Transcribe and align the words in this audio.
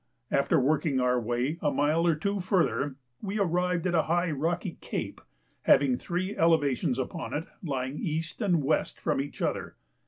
After 0.31 0.59
working 0.59 0.99
our 0.99 1.19
way 1.21 1.59
a 1.61 1.69
mile 1.69 2.07
or 2.07 2.15
two 2.15 2.39
further, 2.39 2.95
we 3.21 3.37
arrived 3.37 3.85
at 3.85 3.93
a 3.93 4.01
high 4.01 4.31
rocky 4.31 4.79
cape 4.81 5.21
having 5.61 5.95
three 5.95 6.35
elevations 6.35 6.97
upon 6.97 7.35
it 7.35 7.45
lying 7.61 7.99
east 7.99 8.41
and 8.41 8.63
west 8.63 8.99
from 8.99 9.21
each 9.21 9.43
other. 9.43 9.75